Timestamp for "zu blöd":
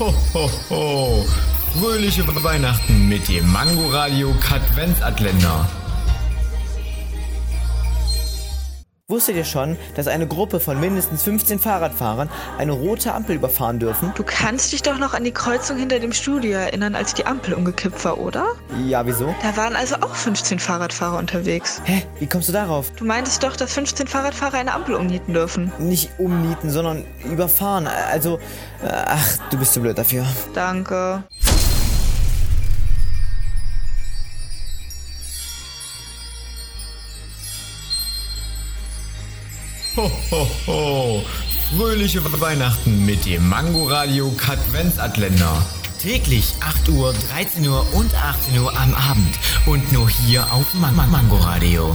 29.74-29.98